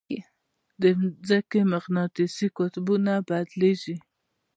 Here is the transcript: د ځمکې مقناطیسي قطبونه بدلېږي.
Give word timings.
د 0.81 0.83
ځمکې 1.27 1.61
مقناطیسي 1.73 2.47
قطبونه 2.57 3.13
بدلېږي. 3.27 3.95